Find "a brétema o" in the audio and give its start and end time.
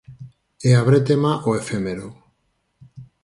0.79-1.51